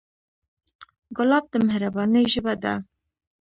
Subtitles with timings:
[1.17, 2.73] ګلاب د مهربانۍ ژبه ده.